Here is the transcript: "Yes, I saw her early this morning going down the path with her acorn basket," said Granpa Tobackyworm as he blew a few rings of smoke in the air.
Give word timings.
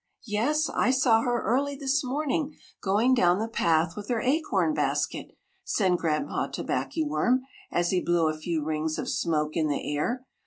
"Yes, 0.25 0.67
I 0.67 0.89
saw 0.89 1.21
her 1.21 1.43
early 1.43 1.75
this 1.75 2.03
morning 2.03 2.55
going 2.81 3.13
down 3.13 3.37
the 3.37 3.47
path 3.47 3.95
with 3.95 4.09
her 4.09 4.19
acorn 4.19 4.73
basket," 4.73 5.37
said 5.63 5.97
Granpa 5.97 6.51
Tobackyworm 6.51 7.41
as 7.71 7.91
he 7.91 8.01
blew 8.01 8.27
a 8.27 8.35
few 8.35 8.63
rings 8.65 8.97
of 8.97 9.07
smoke 9.07 9.55
in 9.55 9.67
the 9.67 9.95
air. 9.95 10.25